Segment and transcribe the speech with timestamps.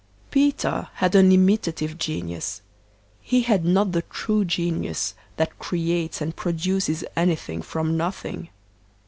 [0.31, 2.63] Peter had an imitative genius;
[3.21, 8.49] he had not the true genius that creates and produces anything from nothing.